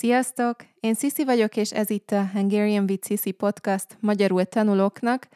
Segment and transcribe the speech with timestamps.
[0.00, 0.56] Sziasztok!
[0.80, 5.28] Én Sisi vagyok, és ez itt a Hungarian with Sisi podcast magyarul tanulóknak.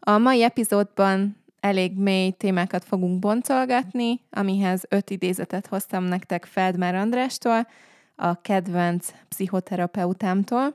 [0.00, 7.66] A mai epizódban elég mély témákat fogunk boncolgatni, amihez öt idézetet hoztam nektek Feldmár Andrástól,
[8.16, 10.74] a kedvenc pszichoterapeutámtól.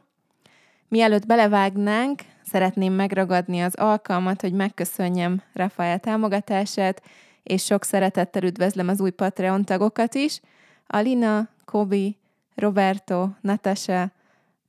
[0.87, 7.01] Mielőtt belevágnánk, szeretném megragadni az alkalmat, hogy megköszönjem Rafael támogatását,
[7.43, 10.39] és sok szeretettel üdvözlöm az új Patreon tagokat is.
[10.87, 12.17] Alina, Kobi,
[12.55, 14.11] Roberto, Natasha,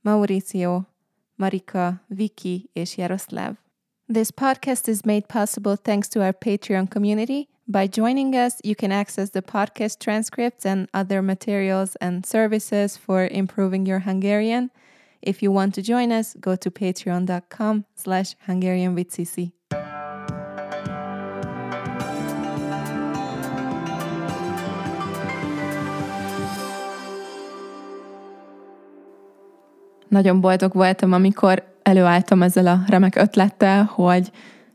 [0.03, 0.85] Mauricio,
[1.37, 3.55] Marika, Vicky és Jaroslav.
[4.07, 7.47] This podcast is made possible thanks to our Patreon community.
[7.67, 13.25] By joining us, you can access the podcast transcripts and other materials and services for
[13.25, 14.69] improving your Hungarian.
[15.23, 19.53] If you want to join us, go to patreon.com slash Hungarian with Cici.
[30.15, 34.31] Nagyon boldog voltam, amikor előálltam ezzel a remek ötlettel, hogy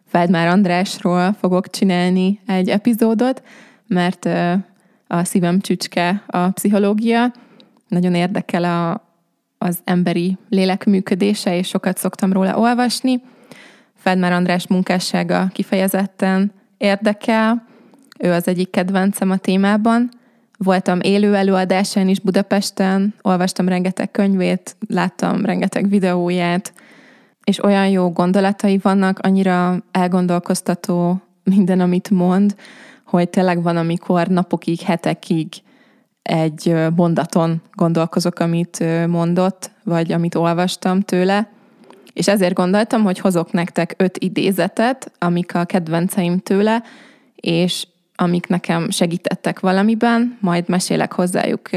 [0.07, 3.43] Feldmár Andrásról fogok csinálni egy epizódot,
[3.87, 4.25] mert
[5.07, 7.33] a szívem csücske a pszichológia,
[7.89, 9.07] nagyon érdekel a,
[9.59, 13.23] az emberi lélek működése, és sokat szoktam róla olvasni.
[13.97, 17.67] Feldmár András munkássága kifejezetten érdekel,
[18.19, 20.09] ő az egyik kedvencem a témában.
[20.65, 26.73] Voltam élő előadásán is Budapesten, olvastam rengeteg könyvét, láttam rengeteg videóját,
[27.45, 32.55] és olyan jó gondolatai vannak, annyira elgondolkoztató minden, amit mond,
[33.05, 35.49] hogy tényleg van, amikor napokig, hetekig
[36.23, 41.49] egy mondaton gondolkozok, amit mondott, vagy amit olvastam tőle,
[42.13, 46.83] és ezért gondoltam, hogy hozok nektek öt idézetet, amik a kedvenceim tőle,
[47.35, 47.87] és
[48.21, 51.71] amik nekem segítettek valamiben, majd mesélek hozzájuk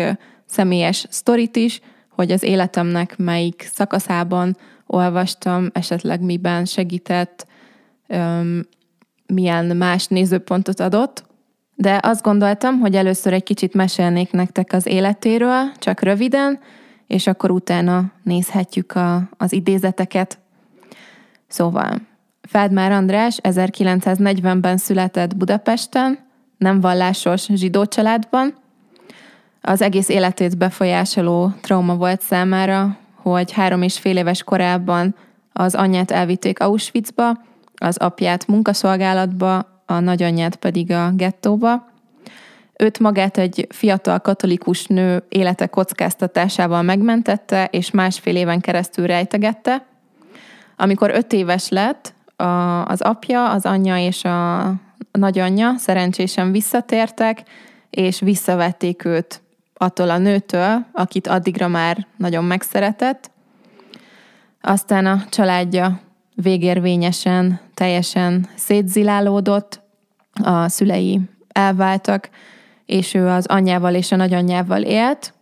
[0.45, 7.47] személyes sztorit is, hogy az életemnek melyik szakaszában olvastam, esetleg miben segített,
[9.25, 11.23] milyen más nézőpontot adott,
[11.75, 16.59] de azt gondoltam, hogy először egy kicsit mesélnék nektek az életéről, csak röviden,
[17.07, 20.39] és akkor utána nézhetjük a, az idézeteket.
[21.47, 22.01] Szóval,
[22.47, 26.22] Feldmár András 1940-ben született Budapesten,
[26.63, 28.53] nem vallásos zsidó családban.
[29.61, 35.15] Az egész életét befolyásoló trauma volt számára, hogy három és fél éves korában
[35.53, 37.31] az anyját elvitték Auschwitzba,
[37.75, 41.91] az apját munkaszolgálatba, a nagyanyját pedig a gettóba.
[42.77, 49.85] Őt magát egy fiatal katolikus nő élete kockáztatásával megmentette, és másfél éven keresztül rejtegette.
[50.77, 52.13] Amikor öt éves lett,
[52.85, 54.73] az apja, az anyja és a
[55.17, 57.43] nagyanyja szerencsésen visszatértek,
[57.89, 59.41] és visszavették őt
[59.73, 63.31] attól a nőtől, akit addigra már nagyon megszeretett.
[64.61, 65.99] Aztán a családja
[66.35, 69.81] végérvényesen, teljesen szétzilálódott,
[70.43, 72.29] a szülei elváltak,
[72.85, 75.33] és ő az anyjával és a nagyanyjával élt,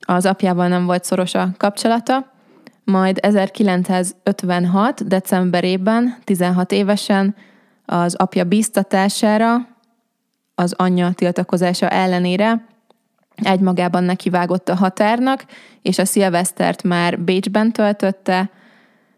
[0.00, 2.32] az apjával nem volt szoros a kapcsolata,
[2.84, 5.06] majd 1956.
[5.06, 7.34] decemberében, 16 évesen
[7.86, 9.68] az apja bíztatására,
[10.54, 12.66] az anyja tiltakozása ellenére
[13.34, 15.44] egymagában nekivágott a határnak,
[15.82, 18.50] és a szilvesztert már Bécsben töltötte,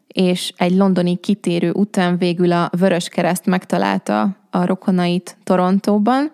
[0.07, 6.31] és egy londoni kitérő után végül a Vörös Kereszt megtalálta a rokonait Torontóban,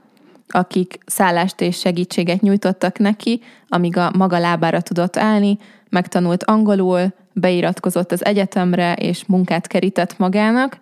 [0.49, 8.12] akik szállást és segítséget nyújtottak neki, amíg a maga lábára tudott állni, megtanult angolul, beiratkozott
[8.12, 10.78] az egyetemre és munkát kerített magának.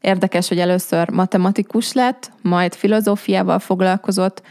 [0.00, 4.42] Érdekes, hogy először matematikus lett, majd filozófiával foglalkozott,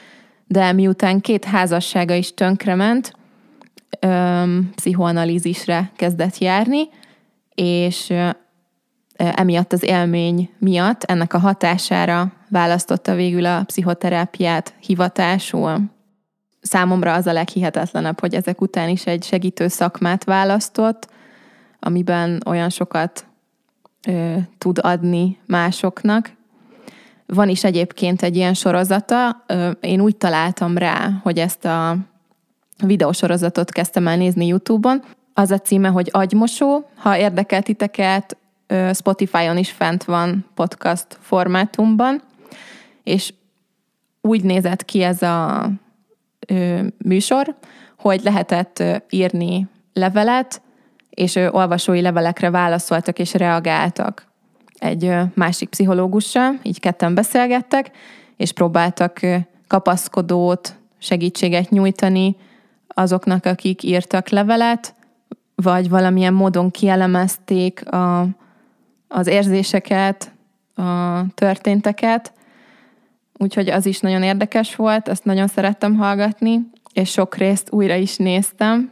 [0.47, 3.13] de miután két házassága is tönkrement,
[3.99, 6.89] öm, pszichoanalízisre kezdett járni,
[7.55, 8.13] és
[9.15, 15.81] emiatt az élmény miatt, ennek a hatására választotta végül a pszichoterápiát hivatásul.
[16.61, 21.07] Számomra az a leghihetetlenebb, hogy ezek után is egy segítő szakmát választott,
[21.79, 23.25] amiben olyan sokat
[24.07, 26.31] ö, tud adni másoknak.
[27.25, 31.97] Van is egyébként egy ilyen sorozata, ö, én úgy találtam rá, hogy ezt a
[32.83, 35.03] videósorozatot kezdtem el nézni YouTube-on.
[35.33, 36.89] Az a címe, hogy Agymosó.
[36.95, 38.37] Ha érdekel titeket,
[38.93, 42.21] Spotify-on is fent van podcast formátumban,
[43.03, 43.33] és
[44.21, 45.69] úgy nézett ki ez a
[46.97, 47.55] műsor,
[47.97, 50.61] hogy lehetett írni levelet,
[51.15, 54.25] és ő olvasói levelekre válaszoltak és reagáltak
[54.79, 57.91] egy másik pszichológussal, így ketten beszélgettek,
[58.37, 59.19] és próbáltak
[59.67, 62.35] kapaszkodót, segítséget nyújtani
[62.87, 64.93] azoknak, akik írtak levelet,
[65.55, 68.27] vagy valamilyen módon kielemezték a,
[69.07, 70.31] az érzéseket,
[70.75, 72.33] a történteket.
[73.37, 78.17] Úgyhogy az is nagyon érdekes volt, azt nagyon szerettem hallgatni, és sok részt újra is
[78.17, 78.91] néztem.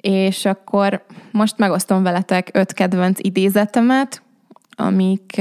[0.00, 4.22] És akkor most megosztom veletek öt kedvenc idézetemet,
[4.76, 5.40] amik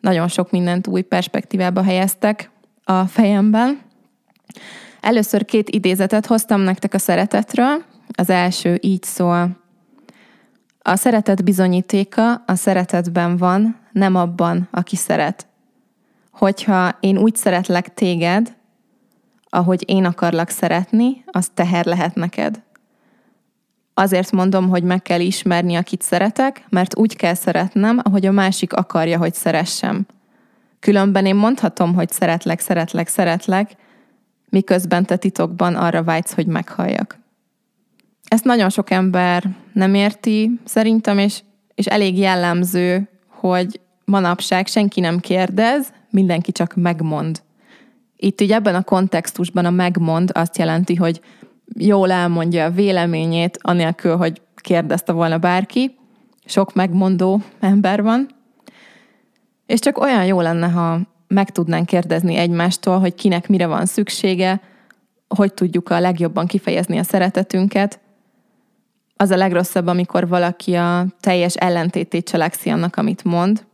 [0.00, 2.50] nagyon sok mindent új perspektívába helyeztek
[2.84, 3.80] a fejemben.
[5.00, 7.84] Először két idézetet hoztam nektek a szeretetről.
[8.16, 9.60] Az első így szól.
[10.82, 15.46] A szeretet bizonyítéka a szeretetben van, nem abban, aki szeret.
[16.30, 18.54] Hogyha én úgy szeretlek téged,
[19.48, 22.62] ahogy én akarlak szeretni, az teher lehet neked.
[23.94, 28.72] Azért mondom, hogy meg kell ismerni, akit szeretek, mert úgy kell szeretnem, ahogy a másik
[28.72, 30.06] akarja, hogy szeressem.
[30.80, 33.70] Különben én mondhatom, hogy szeretlek, szeretlek, szeretlek,
[34.48, 37.18] miközben te titokban arra vágysz, hogy meghalljak.
[38.28, 41.42] Ezt nagyon sok ember nem érti szerintem, és,
[41.74, 47.42] és elég jellemző, hogy manapság senki nem kérdez, mindenki csak megmond.
[48.16, 51.20] Itt így ebben a kontextusban a megmond azt jelenti, hogy
[51.74, 55.96] jól elmondja a véleményét, anélkül, hogy kérdezte volna bárki.
[56.44, 58.28] Sok megmondó ember van.
[59.66, 64.60] És csak olyan jó lenne, ha meg tudnánk kérdezni egymástól, hogy kinek mire van szüksége,
[65.28, 68.00] hogy tudjuk a legjobban kifejezni a szeretetünket.
[69.16, 73.64] Az a legrosszabb, amikor valaki a teljes ellentétét cselekszi annak, amit mond.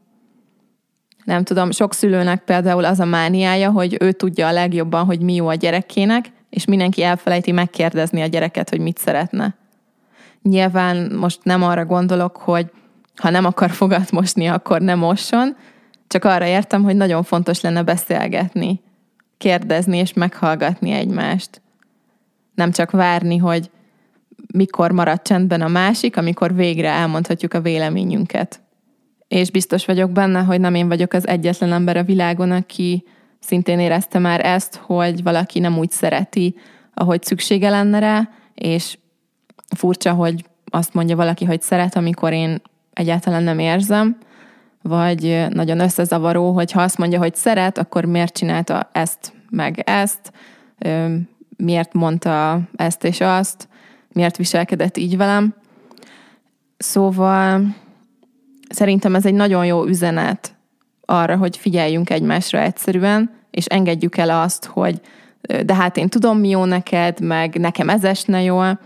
[1.24, 5.34] Nem tudom, sok szülőnek például az a mániája, hogy ő tudja a legjobban, hogy mi
[5.34, 9.54] jó a gyerekének, és mindenki elfelejti megkérdezni a gyereket, hogy mit szeretne.
[10.42, 12.70] Nyilván most nem arra gondolok, hogy
[13.16, 15.56] ha nem akar fogat mosni, akkor nem mosson,
[16.06, 18.80] csak arra értem, hogy nagyon fontos lenne beszélgetni,
[19.38, 21.62] kérdezni és meghallgatni egymást.
[22.54, 23.70] Nem csak várni, hogy
[24.52, 28.60] mikor marad csendben a másik, amikor végre elmondhatjuk a véleményünket.
[29.28, 33.04] És biztos vagyok benne, hogy nem én vagyok az egyetlen ember a világon, aki
[33.40, 36.54] szintén érezte már ezt, hogy valaki nem úgy szereti,
[36.94, 38.98] ahogy szüksége lenne rá, és
[39.76, 42.62] furcsa, hogy azt mondja valaki, hogy szeret, amikor én
[42.92, 44.16] egyáltalán nem érzem,
[44.82, 50.32] vagy nagyon összezavaró, hogy ha azt mondja, hogy szeret, akkor miért csinálta ezt, meg ezt,
[51.56, 53.68] miért mondta ezt és azt,
[54.12, 55.54] miért viselkedett így velem.
[56.76, 57.76] Szóval
[58.68, 60.57] szerintem ez egy nagyon jó üzenet
[61.10, 65.00] arra, hogy figyeljünk egymásra egyszerűen, és engedjük el azt, hogy
[65.64, 68.80] de hát én tudom, mi jó neked, meg nekem ez esne jól.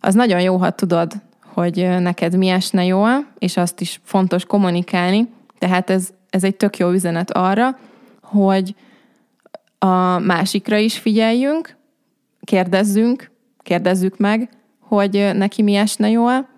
[0.00, 1.12] Az nagyon jó, ha tudod,
[1.44, 5.28] hogy neked mi esne jól, és azt is fontos kommunikálni.
[5.58, 7.78] Tehát ez, ez egy tök jó üzenet arra,
[8.22, 8.74] hogy
[9.78, 11.76] a másikra is figyeljünk,
[12.44, 13.30] kérdezzünk,
[13.62, 14.48] kérdezzük meg,
[14.80, 16.48] hogy neki mi esne jól,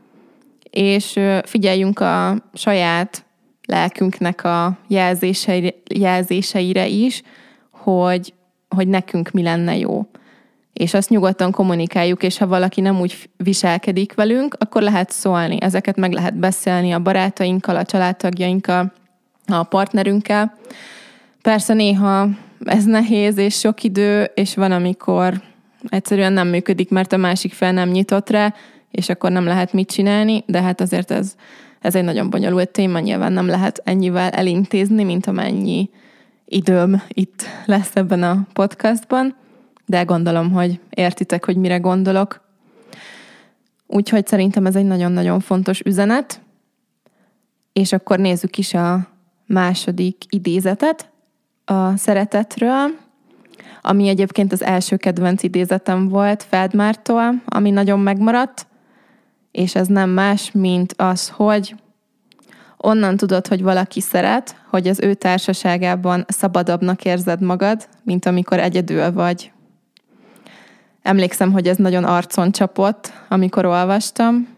[0.70, 3.24] és figyeljünk a saját
[3.66, 7.22] lelkünknek a jelzéseire, jelzéseire is,
[7.70, 8.34] hogy,
[8.68, 10.06] hogy nekünk mi lenne jó.
[10.72, 15.56] És azt nyugodtan kommunikáljuk, és ha valaki nem úgy viselkedik velünk, akkor lehet szólni.
[15.60, 18.92] Ezeket meg lehet beszélni a barátainkkal, a családtagjainkkal,
[19.46, 20.54] a partnerünkkel.
[21.42, 22.28] Persze néha
[22.64, 25.42] ez nehéz, és sok idő, és van, amikor
[25.88, 28.54] egyszerűen nem működik, mert a másik fel nem nyitott rá,
[28.90, 31.34] és akkor nem lehet mit csinálni, de hát azért ez,
[31.84, 35.90] ez egy nagyon bonyolult téma, nyilván nem lehet ennyivel elintézni, mint amennyi
[36.44, 39.36] időm itt lesz ebben a podcastban,
[39.86, 42.40] de gondolom, hogy értitek, hogy mire gondolok.
[43.86, 46.40] Úgyhogy szerintem ez egy nagyon-nagyon fontos üzenet,
[47.72, 49.08] és akkor nézzük is a
[49.46, 51.10] második idézetet
[51.64, 52.90] a szeretetről,
[53.82, 58.66] ami egyébként az első kedvenc idézetem volt Feldmártól, ami nagyon megmaradt,
[59.54, 61.74] és ez nem más, mint az, hogy
[62.76, 69.12] onnan tudod, hogy valaki szeret, hogy az ő társaságában szabadabbnak érzed magad, mint amikor egyedül
[69.12, 69.52] vagy.
[71.02, 74.48] Emlékszem, hogy ez nagyon arcon csapott, amikor olvastam.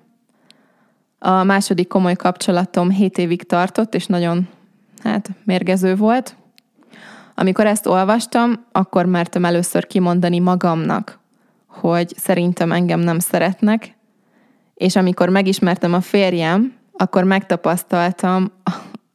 [1.18, 4.48] A második komoly kapcsolatom 7 évig tartott, és nagyon
[5.02, 6.36] hát mérgező volt.
[7.34, 11.18] Amikor ezt olvastam, akkor mertem először kimondani magamnak,
[11.66, 13.95] hogy szerintem engem nem szeretnek,
[14.76, 18.52] és amikor megismertem a férjem, akkor megtapasztaltam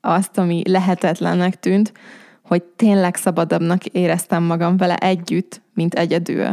[0.02, 1.92] azt, ami lehetetlennek tűnt,
[2.42, 6.48] hogy tényleg szabadabbnak éreztem magam vele együtt, mint egyedül.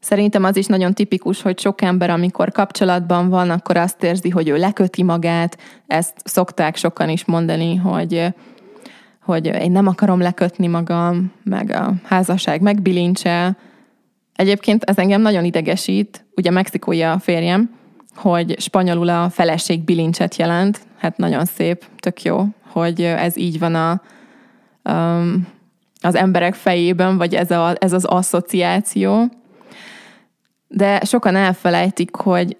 [0.00, 4.48] Szerintem az is nagyon tipikus, hogy sok ember, amikor kapcsolatban van, akkor azt érzi, hogy
[4.48, 5.58] ő leköti magát.
[5.86, 8.34] Ezt szokták sokan is mondani, hogy
[9.22, 13.56] hogy én nem akarom lekötni magam, meg a házasság megbilincsel,
[14.36, 17.70] Egyébként ez engem nagyon idegesít, ugye mexikói a férjem,
[18.16, 20.80] hogy spanyolul a feleség bilincset jelent.
[20.98, 24.02] Hát nagyon szép, tök jó, hogy ez így van a,
[24.92, 25.46] um,
[26.00, 29.24] az emberek fejében, vagy ez, a, ez az asszociáció.
[30.68, 32.56] De sokan elfelejtik, hogy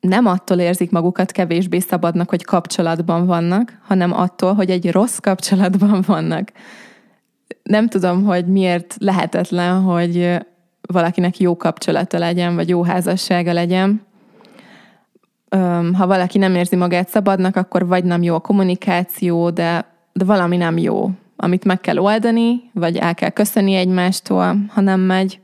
[0.00, 6.02] nem attól érzik magukat kevésbé szabadnak, hogy kapcsolatban vannak, hanem attól, hogy egy rossz kapcsolatban
[6.06, 6.52] vannak.
[7.62, 10.38] Nem tudom, hogy miért lehetetlen, hogy
[10.80, 14.02] valakinek jó kapcsolata legyen, vagy jó házassága legyen.
[15.92, 20.56] Ha valaki nem érzi magát szabadnak, akkor vagy nem jó a kommunikáció, de, de valami
[20.56, 25.38] nem jó, amit meg kell oldani, vagy el kell köszönni egymástól, ha nem megy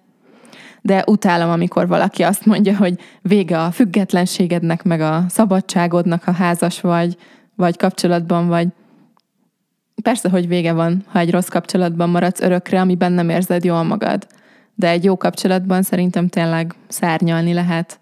[0.82, 6.80] de utálom, amikor valaki azt mondja, hogy vége a függetlenségednek, meg a szabadságodnak, ha házas
[6.80, 7.16] vagy,
[7.54, 8.68] vagy kapcsolatban vagy.
[10.02, 14.26] Persze, hogy vége van, ha egy rossz kapcsolatban maradsz örökre, amiben nem érzed jól magad.
[14.74, 17.99] De egy jó kapcsolatban szerintem tényleg szárnyalni lehet.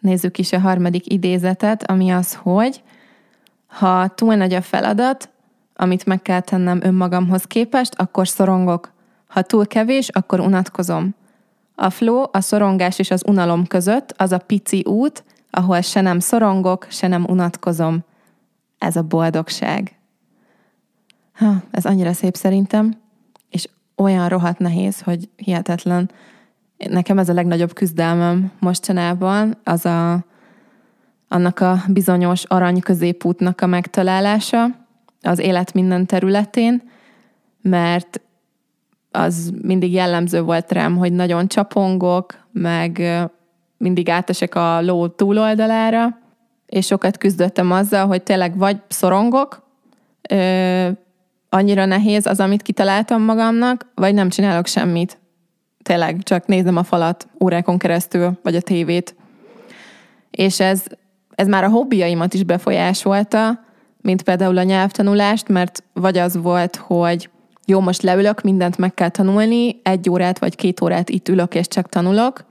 [0.00, 2.82] Nézzük is a harmadik idézetet, ami az, hogy
[3.66, 5.28] ha túl nagy a feladat,
[5.76, 8.92] amit meg kell tennem önmagamhoz képest, akkor szorongok.
[9.26, 11.14] Ha túl kevés, akkor unatkozom.
[11.74, 16.18] A flow, a szorongás és az unalom között az a pici út, ahol se nem
[16.18, 18.04] szorongok, se nem unatkozom.
[18.78, 19.98] Ez a boldogság.
[21.32, 23.00] Ha, ez annyira szép szerintem,
[23.50, 26.10] és olyan rohadt nehéz, hogy hihetetlen.
[26.86, 30.24] Nekem ez a legnagyobb küzdelmem mostanában, az a,
[31.28, 34.66] annak a bizonyos arany középútnak a megtalálása
[35.22, 36.82] az élet minden területén,
[37.62, 38.20] mert
[39.10, 43.02] az mindig jellemző volt rám, hogy nagyon csapongok, meg
[43.76, 46.18] mindig átesek a ló túloldalára,
[46.66, 49.68] és sokat küzdöttem azzal, hogy tényleg vagy szorongok,
[50.30, 50.88] ö,
[51.48, 55.18] annyira nehéz az, amit kitaláltam magamnak, vagy nem csinálok semmit.
[55.88, 59.14] Tényleg csak nézem a falat órákon keresztül, vagy a tévét.
[60.30, 60.82] És ez,
[61.34, 63.64] ez már a hobbiaimat is befolyásolta,
[64.00, 67.30] mint például a nyelvtanulást, mert vagy az volt, hogy
[67.66, 71.68] jó, most leülök, mindent meg kell tanulni, egy órát vagy két órát itt ülök és
[71.68, 72.44] csak tanulok,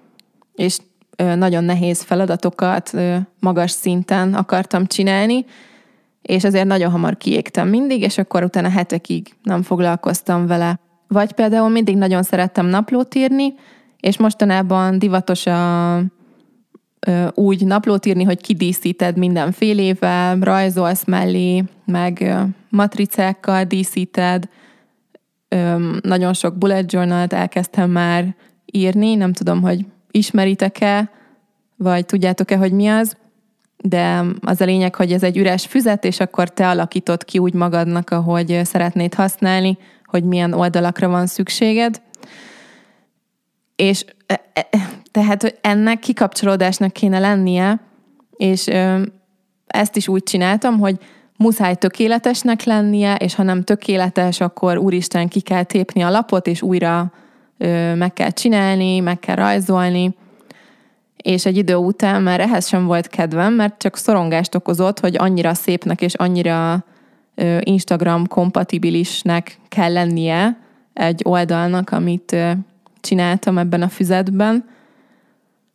[0.55, 0.77] és
[1.15, 2.91] nagyon nehéz feladatokat
[3.39, 5.45] magas szinten akartam csinálni,
[6.21, 10.79] és ezért nagyon hamar kiégtem mindig, és akkor utána hetekig nem foglalkoztam vele.
[11.07, 13.53] Vagy például mindig nagyon szerettem naplót írni,
[13.99, 16.01] és mostanában divatos a,
[17.33, 22.35] úgy naplót írni, hogy kidíszíted mindenfélével, rajzolsz mellé, meg
[22.69, 24.49] matricákkal díszíted,
[26.01, 28.35] nagyon sok bullet journal elkezdtem már
[28.65, 31.11] írni, nem tudom, hogy ismeritek-e,
[31.75, 33.17] vagy tudjátok-e, hogy mi az,
[33.83, 37.53] de az a lényeg, hogy ez egy üres füzet, és akkor te alakítod ki úgy
[37.53, 42.01] magadnak, ahogy szeretnéd használni, hogy milyen oldalakra van szükséged.
[43.75, 44.67] És e, e,
[45.11, 47.79] tehát ennek kikapcsolódásnak kéne lennie,
[48.37, 48.67] és
[49.67, 50.97] ezt is úgy csináltam, hogy
[51.37, 56.61] muszáj tökéletesnek lennie, és ha nem tökéletes, akkor úristen ki kell tépni a lapot, és
[56.61, 57.11] újra
[57.95, 60.15] meg kell csinálni, meg kell rajzolni.
[61.15, 65.53] És egy idő után már ehhez sem volt kedvem, mert csak szorongást okozott, hogy annyira
[65.53, 66.85] szépnek és annyira
[67.59, 70.57] Instagram kompatibilisnek kell lennie
[70.93, 72.35] egy oldalnak, amit
[73.01, 74.69] csináltam ebben a füzetben,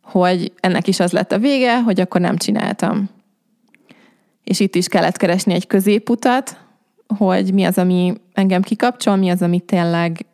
[0.01, 3.09] hogy ennek is az lett a vége, hogy akkor nem csináltam
[4.43, 6.57] és itt is kellett keresni egy középutat,
[7.17, 10.25] hogy mi az, ami engem kikapcsol, mi az, ami tényleg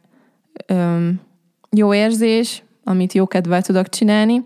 [0.65, 1.21] öm,
[1.69, 4.43] jó érzés, amit jó kedvel tudok csinálni.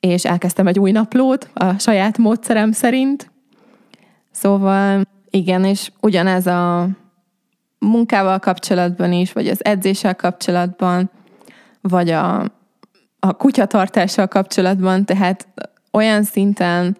[0.00, 3.30] És elkezdtem egy új naplót a saját módszerem szerint.
[4.36, 6.88] Szóval igen, és ugyanez a
[7.78, 11.10] munkával kapcsolatban is, vagy az edzéssel kapcsolatban,
[11.80, 12.40] vagy a,
[13.18, 15.48] a kutyatartással kapcsolatban, tehát
[15.92, 16.96] olyan szinten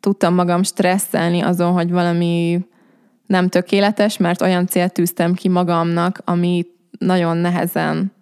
[0.00, 2.66] tudtam magam stresszelni azon, hogy valami
[3.26, 6.66] nem tökéletes, mert olyan célt tűztem ki magamnak, ami
[6.98, 8.12] nagyon nehezen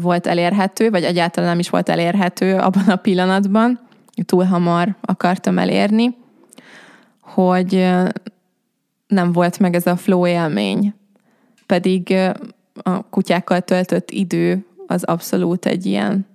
[0.00, 3.80] volt elérhető, vagy egyáltalán nem is volt elérhető abban a pillanatban,
[4.24, 6.20] túl hamar akartam elérni,
[7.22, 7.88] hogy
[9.06, 10.94] nem volt meg ez a flow élmény.
[11.66, 12.14] Pedig
[12.82, 16.26] a kutyákkal töltött idő az abszolút egy ilyen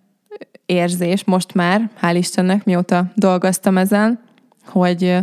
[0.66, 4.20] érzés, most már, hál' Istennek, mióta dolgoztam ezen,
[4.66, 5.18] hogy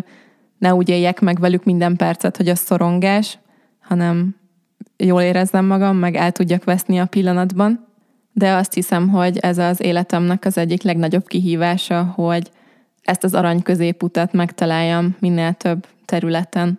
[0.58, 3.38] ne úgy éljek meg velük minden percet, hogy a szorongás,
[3.80, 4.36] hanem
[4.96, 7.86] jól érezzem magam, meg el tudjak veszni a pillanatban.
[8.32, 12.50] De azt hiszem, hogy ez az életemnek az egyik legnagyobb kihívása, hogy
[13.04, 16.78] ezt az arany középutat megtaláljam minél több területen.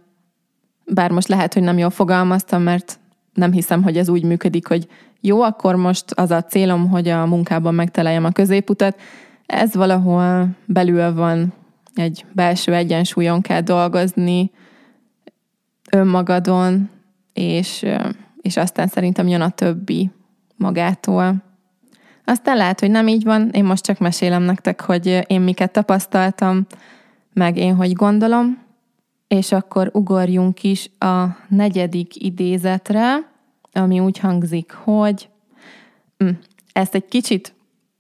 [0.85, 2.99] Bár most lehet, hogy nem jól fogalmaztam, mert
[3.33, 4.87] nem hiszem, hogy ez úgy működik, hogy
[5.21, 8.99] jó, akkor most az a célom, hogy a munkában megtaláljem a középutat.
[9.45, 11.53] Ez valahol belül van,
[11.95, 14.51] egy belső egyensúlyon kell dolgozni,
[15.91, 16.89] önmagadon,
[17.33, 17.85] és,
[18.41, 20.11] és aztán szerintem jön a többi
[20.55, 21.43] magától.
[22.25, 26.65] Aztán lehet, hogy nem így van, én most csak mesélem nektek, hogy én miket tapasztaltam,
[27.33, 28.63] meg én hogy gondolom,
[29.27, 33.15] és akkor ugorjunk is a negyedik idézetre,
[33.73, 35.29] ami úgy hangzik, hogy
[36.17, 36.29] hm,
[36.73, 37.53] ezt egy kicsit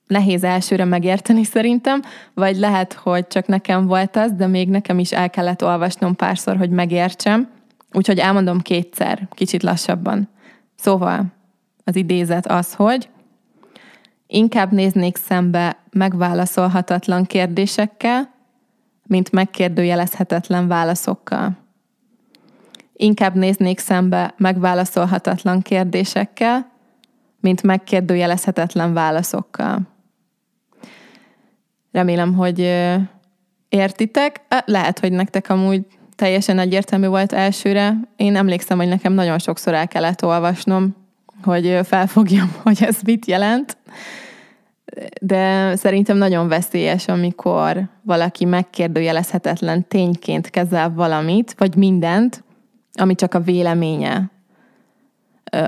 [0.07, 2.01] nehéz elsőre megérteni szerintem,
[2.33, 6.57] vagy lehet, hogy csak nekem volt az, de még nekem is el kellett olvasnom párszor,
[6.57, 7.49] hogy megértsem,
[7.93, 10.29] úgyhogy elmondom kétszer, kicsit lassabban.
[10.75, 11.25] Szóval
[11.83, 13.09] az idézet az, hogy
[14.27, 18.33] inkább néznék szembe megválaszolhatatlan kérdésekkel,
[19.07, 21.57] mint megkérdőjelezhetetlen válaszokkal.
[22.93, 26.71] Inkább néznék szembe megválaszolhatatlan kérdésekkel,
[27.39, 29.81] mint megkérdőjelezhetetlen válaszokkal.
[31.91, 32.59] Remélem, hogy
[33.69, 34.41] értitek.
[34.65, 37.95] Lehet, hogy nektek amúgy teljesen egyértelmű volt elsőre.
[38.15, 40.95] Én emlékszem, hogy nekem nagyon sokszor el kellett olvasnom,
[41.43, 43.77] hogy felfogjam, hogy ez mit jelent
[45.21, 52.43] de szerintem nagyon veszélyes, amikor valaki megkérdőjelezhetetlen tényként kezel valamit, vagy mindent,
[52.93, 54.29] ami csak a véleménye.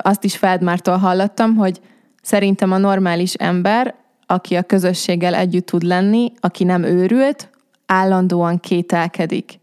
[0.02, 1.82] Azt is Feldmártól hallottam, hogy
[2.22, 7.50] szerintem a normális ember, aki a közösséggel együtt tud lenni, aki nem őrült,
[7.86, 9.60] állandóan kételkedik.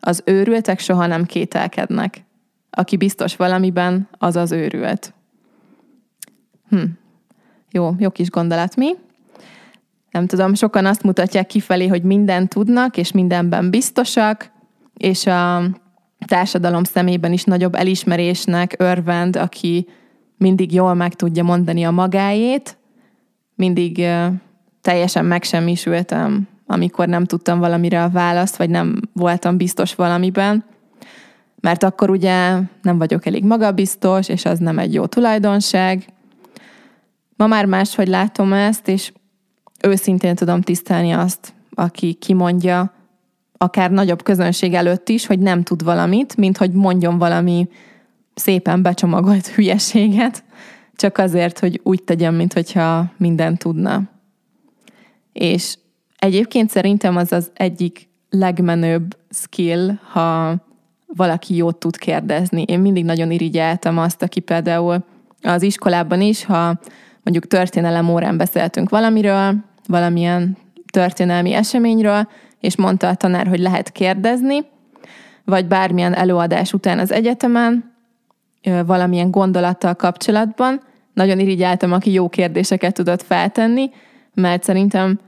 [0.00, 2.24] Az őrültek soha nem kételkednek.
[2.70, 5.14] Aki biztos valamiben, az az őrült.
[6.68, 6.84] Hm,
[7.70, 8.94] jó, jó kis gondolat mi.
[10.10, 14.50] Nem tudom, sokan azt mutatják kifelé, hogy mindent tudnak, és mindenben biztosak,
[14.96, 15.62] és a
[16.26, 19.86] társadalom szemében is nagyobb elismerésnek örvend, aki
[20.36, 22.76] mindig jól meg tudja mondani a magáét,
[23.54, 24.06] mindig
[24.80, 30.64] teljesen megsemmisültem, amikor nem tudtam valamire a választ, vagy nem voltam biztos valamiben,
[31.60, 36.04] mert akkor ugye nem vagyok elég magabiztos, és az nem egy jó tulajdonság,
[37.38, 39.12] Ma már máshogy látom ezt, és
[39.84, 42.92] őszintén tudom tisztelni azt, aki kimondja,
[43.56, 47.68] akár nagyobb közönség előtt is, hogy nem tud valamit, mint hogy mondjon valami
[48.34, 50.44] szépen becsomagolt hülyeséget,
[50.96, 54.02] csak azért, hogy úgy tegyem, mintha mindent tudna.
[55.32, 55.78] És
[56.18, 60.56] egyébként szerintem az az egyik legmenőbb skill, ha
[61.06, 62.62] valaki jót tud kérdezni.
[62.62, 65.04] Én mindig nagyon irigyeltem azt, aki például
[65.42, 66.78] az iskolában is, ha
[67.28, 69.54] mondjuk történelem órán beszéltünk valamiről,
[69.86, 70.56] valamilyen
[70.92, 72.28] történelmi eseményről,
[72.60, 74.58] és mondta a tanár, hogy lehet kérdezni,
[75.44, 77.94] vagy bármilyen előadás után az egyetemen,
[78.86, 80.80] valamilyen gondolattal kapcsolatban.
[81.14, 83.90] Nagyon irigyeltem, aki jó kérdéseket tudott feltenni,
[84.34, 85.18] mert szerintem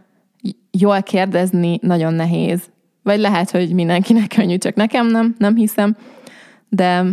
[0.71, 2.63] jól kérdezni nagyon nehéz.
[3.03, 5.97] Vagy lehet, hogy mindenkinek könnyű, csak nekem nem, nem hiszem.
[6.69, 7.05] De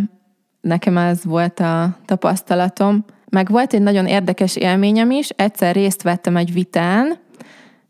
[0.62, 3.06] nekem ez volt a tapasztalatom,
[3.38, 7.18] meg volt egy nagyon érdekes élményem is, egyszer részt vettem egy vitán,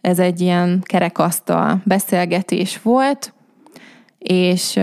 [0.01, 3.33] ez egy ilyen kerekasztal beszélgetés volt,
[4.17, 4.75] és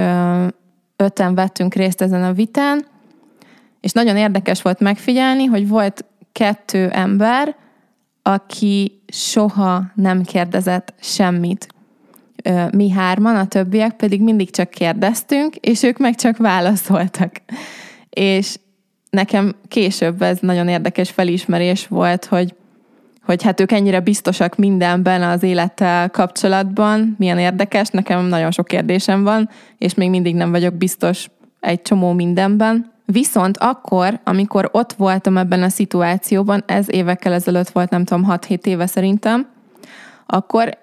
[0.97, 2.87] öten vettünk részt ezen a vitán,
[3.81, 7.57] és nagyon érdekes volt megfigyelni, hogy volt kettő ember,
[8.23, 11.67] aki soha nem kérdezett semmit.
[12.71, 17.43] Mi hárman, a többiek pedig mindig csak kérdeztünk, és ők meg csak válaszoltak.
[18.11, 18.57] És
[19.15, 22.55] nekem később ez nagyon érdekes felismerés volt, hogy,
[23.23, 29.23] hogy hát ők ennyire biztosak mindenben az élettel kapcsolatban, milyen érdekes, nekem nagyon sok kérdésem
[29.23, 29.49] van,
[29.79, 32.93] és még mindig nem vagyok biztos egy csomó mindenben.
[33.07, 38.65] Viszont akkor, amikor ott voltam ebben a szituációban, ez évekkel ezelőtt volt, nem tudom, 6-7
[38.65, 39.49] éve szerintem,
[40.27, 40.79] akkor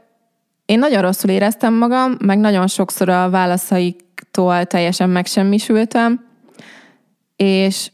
[0.65, 6.25] én nagyon rosszul éreztem magam, meg nagyon sokszor a válaszaiktól teljesen megsemmisültem,
[7.35, 7.91] és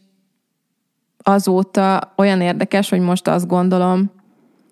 [1.27, 4.11] azóta olyan érdekes, hogy most azt gondolom,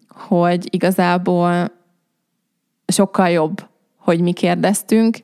[0.08, 1.72] hogy igazából
[2.88, 3.66] sokkal jobb,
[3.98, 5.18] hogy mi kérdeztünk,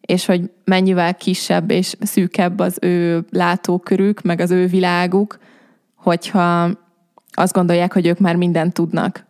[0.00, 5.38] és hogy mennyivel kisebb és szűkebb az ő látókörük, meg az ő világuk,
[5.94, 6.70] hogyha
[7.30, 9.26] azt gondolják, hogy ők már mindent tudnak.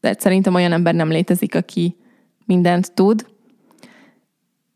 [0.00, 1.96] De szerintem olyan ember nem létezik, aki
[2.44, 3.26] mindent tud,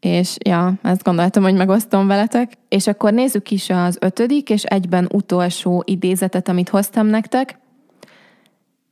[0.01, 2.53] és ja, ezt gondoltam, hogy megosztom veletek.
[2.69, 7.59] És akkor nézzük is az ötödik és egyben utolsó idézetet, amit hoztam nektek.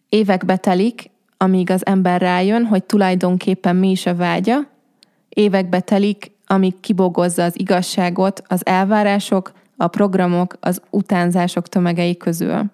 [0.09, 4.59] Évekbe telik, amíg az ember rájön, hogy tulajdonképpen mi is a vágya.
[5.29, 12.65] Évekbe telik, amíg kibogozza az igazságot, az elvárások, a programok, az utánzások tömegei közül.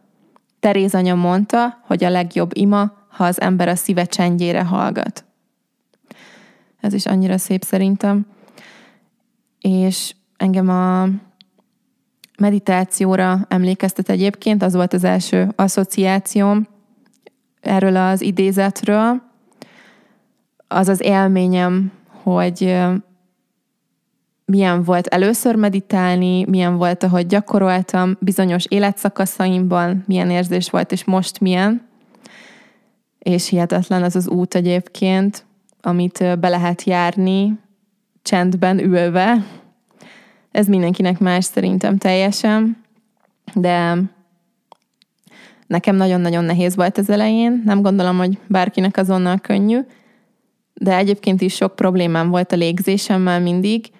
[0.61, 5.25] Teréz anya mondta, hogy a legjobb ima, ha az ember a szíve csendjére hallgat.
[6.85, 8.27] Ez is annyira szép szerintem.
[9.61, 11.09] És engem a
[12.39, 16.67] meditációra emlékeztet egyébként, az volt az első asszociációm
[17.61, 19.23] erről az idézetről.
[20.69, 21.93] Az az élményem,
[22.23, 22.77] hogy
[24.45, 31.41] milyen volt először meditálni, milyen volt, ahogy gyakoroltam bizonyos életszakaszaimban, milyen érzés volt, és most
[31.41, 31.87] milyen.
[33.19, 35.47] És hihetetlen az az út egyébként,
[35.85, 37.59] amit be lehet járni
[38.23, 39.45] csendben ülve.
[40.51, 42.77] Ez mindenkinek más szerintem teljesen,
[43.55, 43.97] de
[45.67, 47.63] nekem nagyon-nagyon nehéz volt az elején.
[47.65, 49.79] Nem gondolom, hogy bárkinek azonnal könnyű,
[50.75, 53.91] de egyébként is sok problémám volt a légzésemmel mindig,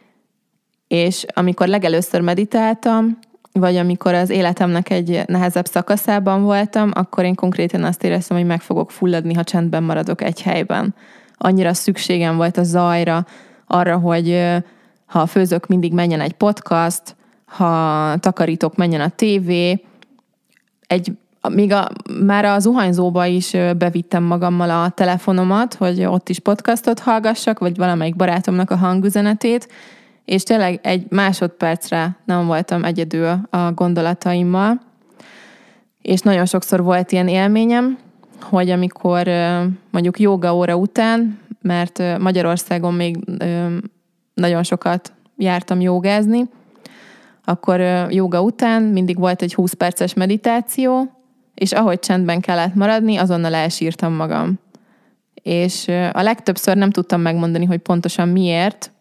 [0.89, 3.19] és amikor legelőször meditáltam,
[3.53, 8.61] vagy amikor az életemnek egy nehezebb szakaszában voltam, akkor én konkrétan azt éreztem, hogy meg
[8.61, 10.95] fogok fulladni, ha csendben maradok egy helyben.
[11.45, 13.27] Annyira szükségem volt a zajra,
[13.67, 14.53] arra, hogy
[15.07, 19.85] ha főzök, mindig menjen egy podcast, ha takarítok, menjen a tévé.
[20.87, 21.13] Egy,
[21.49, 21.89] még a,
[22.25, 28.17] már a zuhanyzóba is bevittem magammal a telefonomat, hogy ott is podcastot hallgassak, vagy valamelyik
[28.17, 29.69] barátomnak a hangüzenetét,
[30.25, 34.81] és tényleg egy másodpercre nem voltam egyedül a gondolataimmal,
[36.03, 37.99] és nagyon sokszor volt ilyen élményem,
[38.45, 39.29] hogy amikor
[39.91, 43.17] mondjuk joga óra után, mert Magyarországon még
[44.35, 46.43] nagyon sokat jártam jogázni,
[47.45, 47.81] akkor
[48.11, 51.11] joga után mindig volt egy 20 perces meditáció,
[51.55, 54.59] és ahogy csendben kellett maradni, azonnal elsírtam magam.
[55.35, 58.93] És a legtöbbször nem tudtam megmondani, hogy pontosan miért,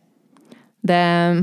[0.79, 1.33] de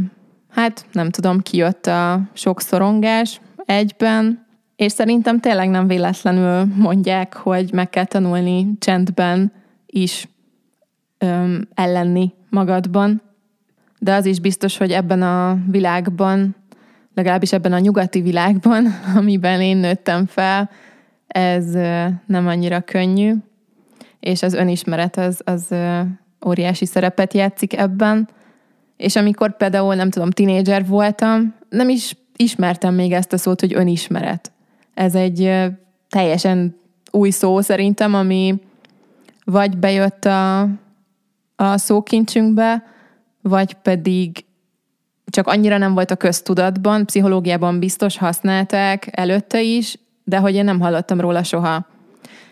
[0.50, 4.46] hát nem tudom, kijött a sok szorongás egyben,
[4.80, 9.52] és szerintem tényleg nem véletlenül mondják, hogy meg kell tanulni csendben
[9.86, 10.28] is
[11.18, 13.22] öm, ellenni magadban.
[13.98, 16.56] De az is biztos, hogy ebben a világban,
[17.14, 20.70] legalábbis ebben a nyugati világban, amiben én nőttem fel,
[21.26, 21.64] ez
[22.26, 23.34] nem annyira könnyű,
[24.20, 25.74] és az önismeret az, az
[26.46, 28.28] óriási szerepet játszik ebben,
[28.96, 33.74] és amikor például, nem tudom, tinédzser voltam, nem is ismertem még ezt a szót, hogy
[33.74, 34.52] önismeret.
[35.00, 35.52] Ez egy
[36.08, 36.76] teljesen
[37.10, 38.60] új szó szerintem, ami
[39.44, 40.60] vagy bejött a,
[41.56, 42.84] a szókincsünkbe,
[43.42, 44.44] vagy pedig
[45.26, 50.80] csak annyira nem volt a köztudatban, pszichológiában biztos használták előtte is, de hogy én nem
[50.80, 51.86] hallottam róla soha.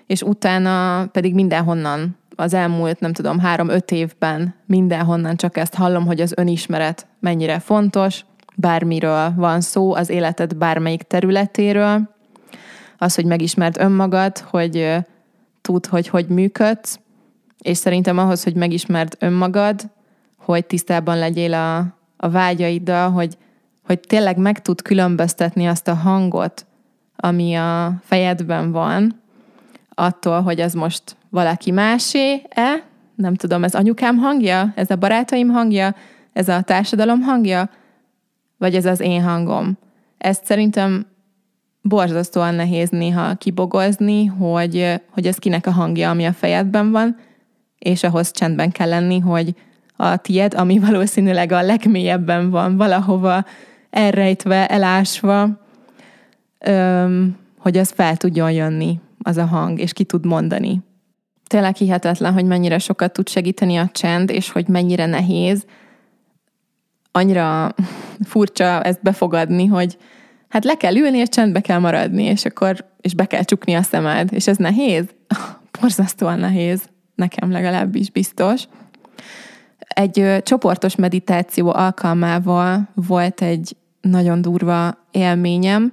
[0.07, 6.21] És utána pedig mindenhonnan az elmúlt, nem tudom, három-öt évben mindenhonnan csak ezt hallom, hogy
[6.21, 12.17] az önismeret mennyire fontos, bármiről van szó, az életed bármelyik területéről,
[12.99, 14.97] az, hogy megismert önmagad, hogy
[15.61, 17.01] tud, hogy hogy működsz,
[17.59, 19.81] és szerintem ahhoz, hogy megismerd önmagad,
[20.37, 21.79] hogy tisztában legyél a,
[22.17, 23.37] a vágyaiddal, hogy,
[23.85, 26.67] hogy tényleg meg tud különböztetni azt a hangot,
[27.17, 29.21] ami a fejedben van,
[29.95, 32.83] attól, hogy ez most valaki másé-e,
[33.15, 35.95] nem tudom, ez anyukám hangja, ez a barátaim hangja,
[36.33, 37.71] ez a társadalom hangja,
[38.59, 39.79] vagy ez az én hangom.
[40.19, 41.07] Ezt szerintem
[41.83, 47.17] borzasztóan nehéz néha kibogozni, hogy, hogy ez kinek a hangja, ami a fejedben van,
[47.79, 49.55] és ahhoz csendben kell lenni, hogy
[49.97, 53.45] a tied, ami valószínűleg a legmélyebben van, valahova
[53.91, 55.49] elrejtve, elásva,
[56.59, 60.83] öm, hogy az fel tudjon jönni, az a hang, és ki tud mondani
[61.49, 65.65] tényleg hihetetlen, hogy mennyire sokat tud segíteni a csend, és hogy mennyire nehéz.
[67.13, 67.75] Annyira
[68.31, 69.99] furcsa ezt befogadni, hogy
[70.49, 73.83] hát le kell ülni, és csendbe kell maradni, és akkor és be kell csukni a
[73.83, 74.33] szemed.
[74.33, 75.05] És ez nehéz?
[75.81, 76.89] Borzasztóan nehéz.
[77.15, 78.65] Nekem legalábbis biztos.
[79.79, 85.93] Egy ö, csoportos meditáció alkalmával volt egy nagyon durva élményem,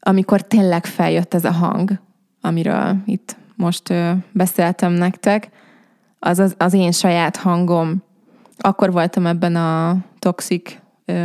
[0.00, 2.00] amikor tényleg feljött ez a hang,
[2.40, 5.48] amiről itt most ö, beszéltem nektek,
[6.18, 8.02] az, az az én saját hangom.
[8.58, 10.80] Akkor voltam ebben a toxik,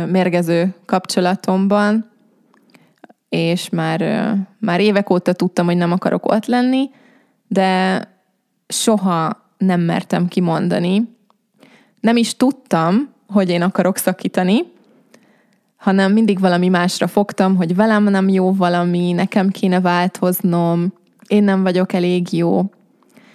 [0.06, 2.10] mérgező kapcsolatomban,
[3.28, 4.00] és már,
[4.58, 6.90] már évek óta tudtam, hogy nem akarok ott lenni,
[7.48, 8.00] de
[8.68, 11.16] soha nem mertem kimondani.
[12.00, 14.62] Nem is tudtam, hogy én akarok szakítani,
[15.76, 20.92] hanem mindig valami másra fogtam, hogy velem nem jó valami, nekem kéne változnom,
[21.26, 22.70] én nem vagyok elég jó.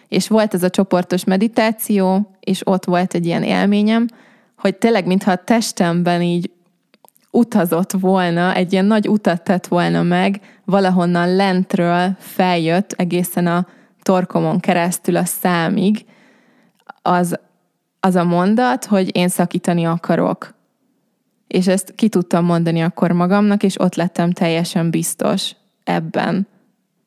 [0.07, 4.07] És volt ez a csoportos meditáció, és ott volt egy ilyen élményem,
[4.57, 6.51] hogy tényleg, mintha a testemben így
[7.31, 13.67] utazott volna, egy ilyen nagy utat tett volna meg, valahonnan lentről feljött egészen a
[14.01, 16.05] torkomon keresztül a számig,
[17.01, 17.39] az,
[17.99, 20.55] az a mondat, hogy én szakítani akarok.
[21.47, 26.47] És ezt ki tudtam mondani akkor magamnak, és ott lettem teljesen biztos ebben.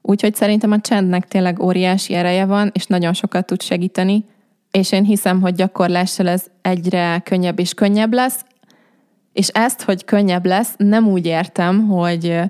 [0.02, 4.24] Úgyhogy szerintem a csendnek tényleg óriási ereje van, és nagyon sokat tud segíteni,
[4.70, 8.44] és én hiszem, hogy gyakorlással ez egyre könnyebb és könnyebb lesz,
[9.32, 12.40] és ezt, hogy könnyebb lesz, nem úgy értem, hogy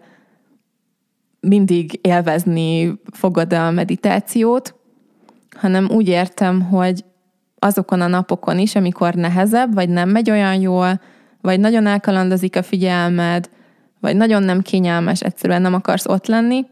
[1.41, 4.75] mindig élvezni fogod a meditációt,
[5.57, 7.05] hanem úgy értem, hogy
[7.59, 11.01] azokon a napokon is, amikor nehezebb, vagy nem megy olyan jól,
[11.41, 13.51] vagy nagyon elkalandozik a figyelmed,
[14.01, 16.67] vagy nagyon nem kényelmes, egyszerűen nem akarsz ott lenni,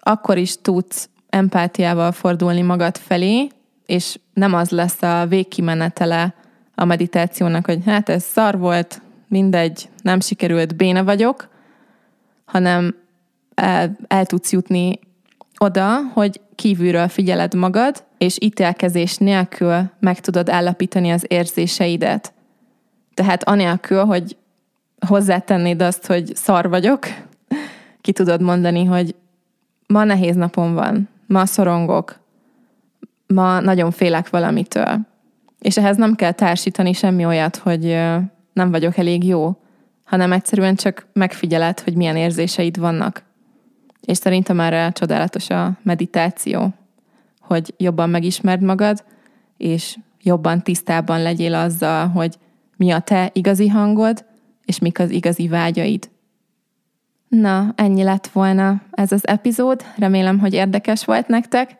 [0.00, 3.48] akkor is tudsz empátiával fordulni magad felé,
[3.92, 6.34] és nem az lesz a végkimenetele
[6.74, 11.48] a meditációnak, hogy hát ez szar volt, mindegy, nem sikerült, béna vagyok,
[12.44, 12.94] hanem
[13.54, 14.98] el, el tudsz jutni
[15.58, 22.32] oda, hogy kívülről figyeled magad, és ítélkezés nélkül meg tudod állapítani az érzéseidet.
[23.14, 24.36] Tehát anélkül, hogy
[25.06, 27.06] hozzátennéd azt, hogy szar vagyok,
[28.00, 29.14] ki tudod mondani, hogy
[29.86, 32.21] ma nehéz napom van, ma szorongok,
[33.32, 35.00] ma nagyon félek valamitől.
[35.58, 37.84] És ehhez nem kell társítani semmi olyat, hogy
[38.52, 39.56] nem vagyok elég jó,
[40.04, 43.22] hanem egyszerűen csak megfigyeled, hogy milyen érzéseid vannak.
[44.00, 46.74] És szerintem erre csodálatos a meditáció,
[47.40, 49.04] hogy jobban megismerd magad,
[49.56, 52.38] és jobban tisztában legyél azzal, hogy
[52.76, 54.24] mi a te igazi hangod,
[54.64, 56.10] és mik az igazi vágyaid.
[57.28, 59.84] Na, ennyi lett volna ez az epizód.
[59.96, 61.76] Remélem, hogy érdekes volt nektek.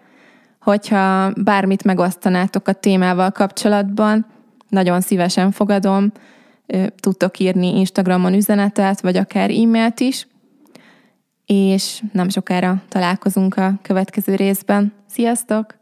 [0.62, 4.26] Hogyha bármit megosztanátok a témával kapcsolatban,
[4.68, 6.12] nagyon szívesen fogadom.
[7.00, 10.26] Tudtok írni Instagramon üzenetet, vagy akár e-mailt is.
[11.46, 14.92] És nem sokára találkozunk a következő részben.
[15.06, 15.81] Sziasztok!